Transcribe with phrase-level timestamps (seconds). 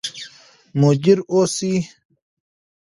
[0.79, 1.73] مدیر اوسئ.